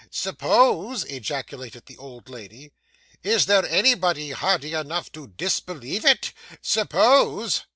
'Suppose!' 0.09 1.03
ejaculated 1.03 1.85
the 1.85 1.95
old 1.95 2.27
lady. 2.27 2.71
'Is 3.21 3.45
there 3.45 3.67
anybody 3.69 4.31
hardy 4.31 4.73
enough 4.73 5.11
to 5.11 5.27
disbelieve 5.27 6.05
it? 6.05 6.33
Suppose! 6.59 7.65